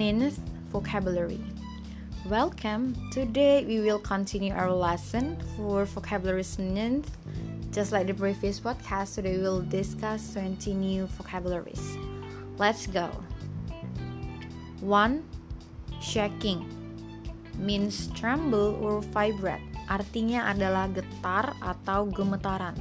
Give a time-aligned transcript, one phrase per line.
[0.00, 0.40] Ninth
[0.72, 1.44] vocabulary.
[2.24, 2.96] Welcome.
[3.12, 7.12] Today we will continue our lesson for vocabulary ninth.
[7.68, 11.84] Just like the previous podcast, today we will discuss 20 new vocabularies.
[12.56, 13.12] Let's go.
[14.80, 15.20] 1.
[16.00, 16.64] Shaking
[17.60, 19.60] means tremble or vibrate.
[19.84, 22.72] Artinya adalah getar atau gemetaran.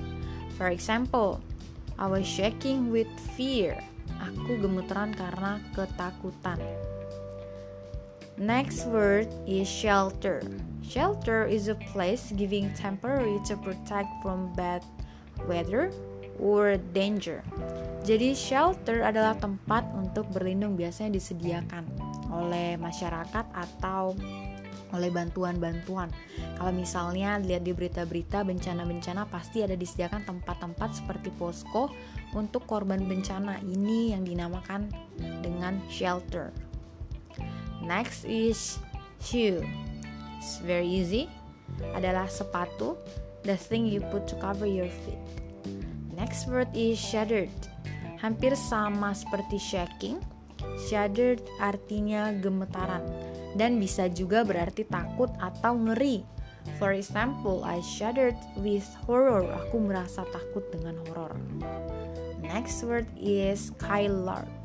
[0.55, 1.43] For example,
[1.99, 3.75] I was shaking with fear.
[4.23, 6.63] Aku gemeteran karena ketakutan.
[8.39, 10.39] Next word is shelter.
[10.79, 14.79] Shelter is a place giving temporary to protect from bad
[15.43, 15.91] weather
[16.39, 17.43] or danger.
[18.07, 21.83] Jadi shelter adalah tempat untuk berlindung biasanya disediakan
[22.31, 24.15] oleh masyarakat atau
[24.95, 26.07] oleh bantuan-bantuan.
[26.55, 31.91] Kalau misalnya lihat di berita-berita bencana-bencana pasti ada disediakan tempat-tempat seperti posko
[32.31, 33.59] untuk korban bencana.
[33.59, 34.87] Ini yang dinamakan
[35.43, 36.55] dengan shelter.
[37.83, 38.79] Next is
[39.23, 39.63] shoe.
[40.39, 41.27] It's very easy.
[41.95, 42.99] Adalah sepatu,
[43.43, 45.19] the thing you put to cover your feet.
[46.15, 47.51] Next word is shuddered.
[48.19, 50.19] Hampir sama seperti shaking.
[50.91, 53.07] Shuddered artinya gemetaran
[53.55, 56.27] dan bisa juga berarti takut atau ngeri.
[56.77, 59.47] For example, I shuddered with horror.
[59.47, 61.39] Aku merasa takut dengan horor.
[62.43, 64.58] Next word is skylark.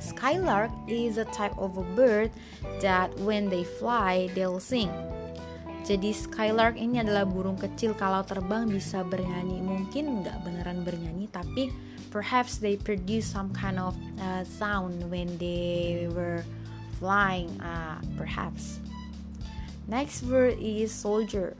[0.00, 2.32] Skylark is a type of a bird
[2.80, 4.88] that when they fly, they'll sing.
[5.80, 9.64] Jadi skylark ini adalah burung kecil kalau terbang bisa bernyanyi.
[9.64, 11.72] Mungkin nggak beneran bernyanyi, tapi
[12.12, 16.44] perhaps they produce some kind of uh, sound when they were
[17.00, 18.78] flying, uh, perhaps.
[19.88, 21.56] Next word is soldier.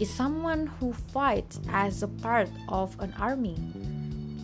[0.00, 3.60] Is someone who fights as a part of an army.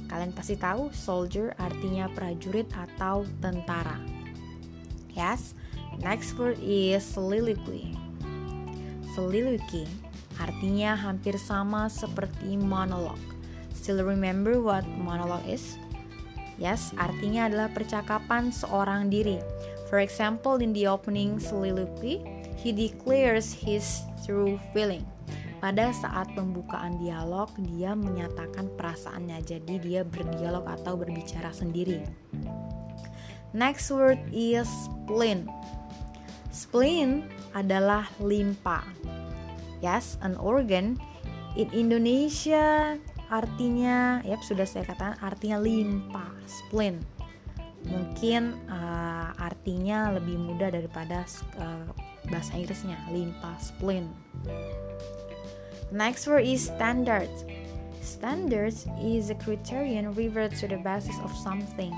[0.07, 3.99] Kalian pasti tahu soldier artinya prajurit atau tentara.
[5.13, 5.57] Yes.
[5.97, 7.97] Next word is soliloquy.
[9.17, 9.89] Soliloquy
[10.37, 13.17] artinya hampir sama seperti monolog.
[13.73, 15.81] Still remember what monolog is?
[16.61, 19.41] Yes, artinya adalah percakapan seorang diri.
[19.89, 22.21] For example, in the opening soliloquy,
[22.61, 25.05] he declares his true feeling
[25.67, 29.43] pada saat pembukaan dialog dia menyatakan perasaannya.
[29.43, 32.07] Jadi dia berdialog atau berbicara sendiri.
[33.51, 35.51] Next word is spleen.
[36.55, 38.87] Spleen adalah limpa.
[39.83, 41.03] Yes an organ.
[41.59, 42.95] In Indonesia
[43.27, 47.03] artinya yap sudah saya katakan artinya limpa spleen.
[47.91, 51.27] Mungkin uh, artinya lebih mudah daripada
[51.59, 51.91] uh,
[52.31, 54.15] bahasa Inggrisnya limpa spleen
[55.95, 57.47] Next word is standards.
[58.03, 61.95] Standards is a criterion revert to the basis of something.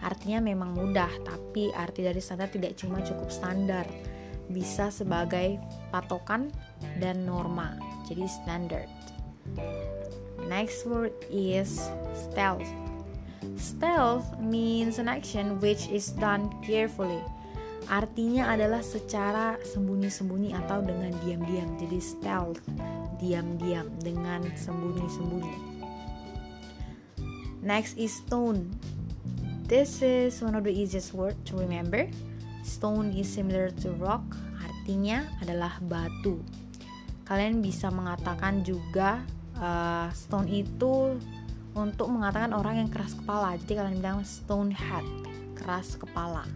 [0.00, 3.84] Artinya memang mudah, tapi arti dari standar tidak cuma cukup standar,
[4.48, 5.60] bisa sebagai
[5.92, 6.48] patokan
[7.00, 7.76] dan norma.
[8.08, 8.88] Jadi standard.
[10.48, 12.68] Next word is stealth.
[13.56, 17.20] Stealth means an action which is done carefully.
[17.86, 21.70] Artinya adalah secara sembunyi-sembunyi atau dengan diam-diam.
[21.78, 22.60] Jadi stealth
[23.20, 25.56] diam-diam dengan sembunyi-sembunyi.
[27.66, 28.70] Next is stone.
[29.66, 32.06] This is one of the easiest word to remember.
[32.62, 34.22] Stone is similar to rock,
[34.62, 36.38] artinya adalah batu.
[37.26, 39.26] Kalian bisa mengatakan juga
[39.58, 41.18] uh, stone itu
[41.74, 43.58] untuk mengatakan orang yang keras kepala.
[43.58, 45.06] Jadi kalian bilang stone head,
[45.58, 46.46] keras kepala.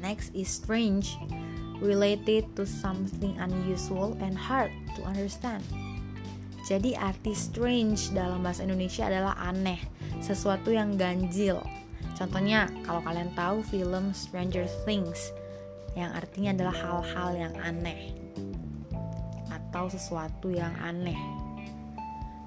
[0.00, 1.20] Next is strange
[1.80, 5.62] related to something unusual and hard to understand.
[6.66, 9.78] Jadi arti strange dalam bahasa Indonesia adalah aneh,
[10.18, 11.62] sesuatu yang ganjil.
[12.18, 15.30] Contohnya kalau kalian tahu film Stranger Things
[15.94, 18.16] yang artinya adalah hal-hal yang aneh
[19.48, 21.16] atau sesuatu yang aneh.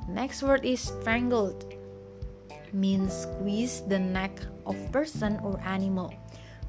[0.10, 1.70] Next word is strangled.
[2.74, 4.34] Means squeeze the neck
[4.66, 6.14] of person or animal.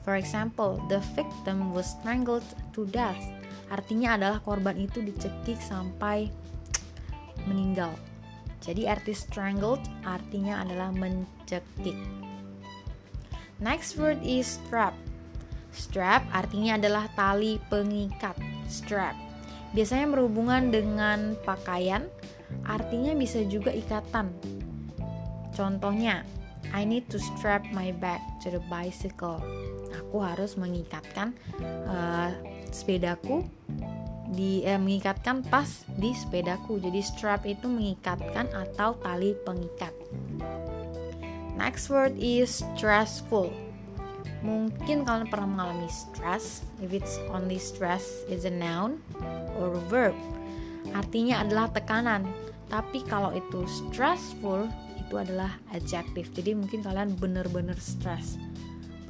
[0.01, 3.21] For example, the victim was strangled to death.
[3.71, 6.33] Artinya adalah korban itu dicekik sampai
[7.45, 7.93] meninggal.
[8.61, 11.97] Jadi arti strangled artinya adalah mencekik.
[13.61, 14.97] Next word is strap.
[15.73, 18.37] Strap artinya adalah tali pengikat.
[18.69, 19.17] Strap.
[19.71, 22.11] Biasanya berhubungan dengan pakaian,
[22.67, 24.35] artinya bisa juga ikatan.
[25.55, 26.27] Contohnya,
[26.71, 29.43] I need to strap my bag to the bicycle
[30.11, 31.31] aku harus mengikatkan
[31.87, 32.35] uh,
[32.75, 33.47] sepedaku
[34.31, 36.83] di eh, mengikatkan tas di sepedaku.
[36.83, 39.95] Jadi strap itu mengikatkan atau tali pengikat.
[41.55, 43.55] Next word is stressful.
[44.43, 46.67] Mungkin kalian pernah mengalami stress.
[46.83, 48.99] If it's only stress is a noun
[49.59, 50.17] or verb.
[50.91, 52.27] Artinya adalah tekanan.
[52.71, 54.71] Tapi kalau itu stressful
[55.11, 56.31] itu adalah adjective.
[56.31, 58.39] Jadi mungkin kalian bener-bener stress,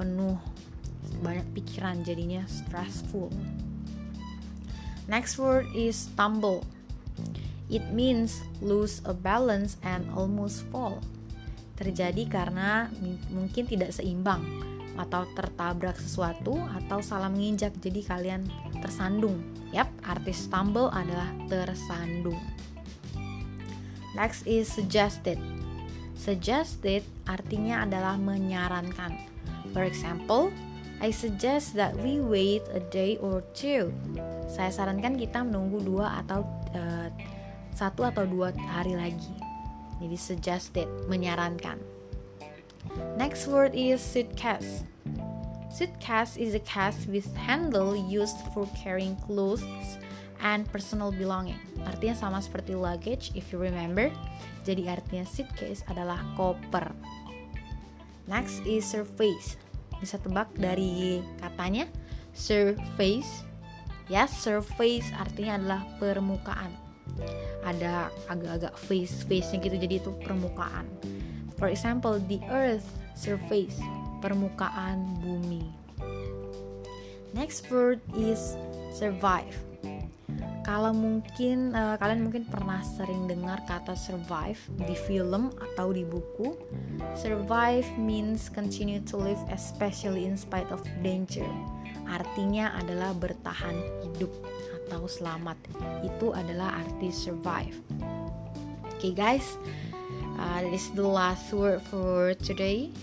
[0.01, 0.41] penuh
[1.21, 3.29] banyak pikiran jadinya stressful.
[5.05, 6.65] Next word is stumble.
[7.69, 11.05] It means lose a balance and almost fall.
[11.77, 12.89] Terjadi karena
[13.29, 14.41] mungkin tidak seimbang
[14.97, 18.41] atau tertabrak sesuatu atau salah menginjak jadi kalian
[18.81, 19.37] tersandung.
[19.69, 22.41] Yap, arti stumble adalah tersandung.
[24.17, 25.39] Next is suggested.
[26.21, 29.17] Suggested artinya adalah menyarankan.
[29.73, 30.53] For example,
[31.01, 33.89] I suggest that we wait a day or two.
[34.45, 36.45] Saya sarankan kita menunggu dua atau
[36.77, 37.09] uh,
[37.73, 39.33] satu atau dua hari lagi.
[39.97, 41.81] Jadi suggested, menyarankan.
[43.17, 44.85] Next word is suitcase.
[45.73, 49.65] Suitcase is a case with handle used for carrying clothes
[50.41, 51.57] and personal belonging.
[51.85, 54.09] Artinya sama seperti luggage if you remember.
[54.65, 56.93] Jadi artinya suitcase adalah koper.
[58.29, 59.57] Next is surface.
[59.97, 61.89] Bisa tebak dari katanya
[62.33, 63.45] surface.
[64.09, 66.73] Yes, surface artinya adalah permukaan.
[67.63, 70.89] Ada agak-agak face face-nya gitu jadi itu permukaan.
[71.61, 73.77] For example, the earth surface
[74.21, 75.69] permukaan bumi.
[77.31, 78.59] Next word is
[78.91, 79.70] survive.
[80.71, 84.55] Kalau mungkin uh, kalian mungkin pernah sering dengar kata survive
[84.87, 86.55] di film atau di buku.
[87.11, 91.43] Survive means continue to live especially in spite of danger.
[92.07, 94.31] Artinya adalah bertahan hidup
[94.87, 95.59] atau selamat.
[96.07, 97.75] Itu adalah arti survive.
[98.95, 99.59] Oke okay, guys,
[100.39, 102.95] uh, this is the last word for today.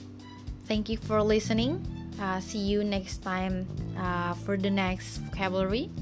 [0.65, 1.85] Thank you for listening.
[2.17, 3.69] Uh, see you next time
[4.01, 5.93] uh, for the next vocabulary.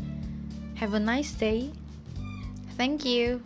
[0.76, 1.72] Have a nice day.
[2.76, 3.40] Thank you.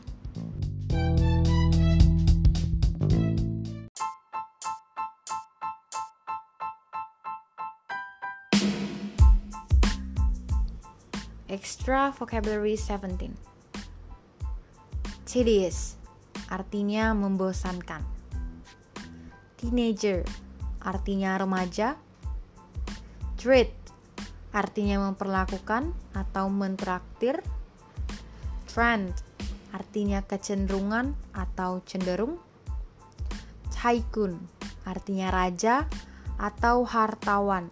[11.46, 13.34] Extra vocabulary 17.
[15.22, 15.94] Tedious
[16.50, 18.02] artinya membosankan.
[19.54, 20.26] Teenager
[20.82, 21.94] artinya remaja.
[23.38, 23.79] Treat
[24.50, 27.42] artinya memperlakukan atau mentraktir.
[28.70, 29.14] Trend
[29.70, 32.38] artinya kecenderungan atau cenderung.
[33.70, 34.38] Tycoon
[34.86, 35.86] artinya raja
[36.38, 37.70] atau hartawan.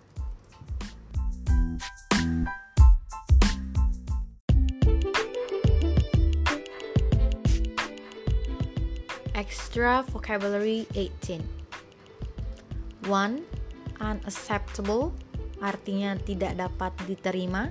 [9.38, 11.38] Extra vocabulary 18
[13.06, 13.46] One,
[14.02, 15.14] unacceptable
[15.58, 17.70] artinya tidak dapat diterima.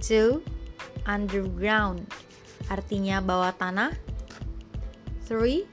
[0.00, 0.44] Two,
[1.08, 2.06] underground
[2.68, 3.92] artinya bawah tanah.
[5.26, 5.66] Three,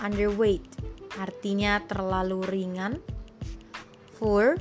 [0.00, 0.64] underweight
[1.16, 3.00] artinya terlalu ringan.
[4.20, 4.60] Four,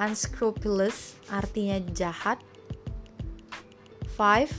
[0.00, 2.40] unscrupulous artinya jahat.
[4.16, 4.52] Five,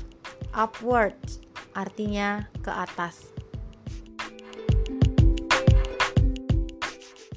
[0.54, 1.18] upward
[1.74, 3.33] artinya ke atas.